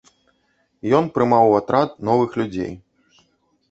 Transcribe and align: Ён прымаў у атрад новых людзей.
Ён 1.01 1.11
прымаў 1.19 1.45
у 1.53 1.55
атрад 1.61 1.89
новых 2.11 2.29
людзей. 2.43 2.73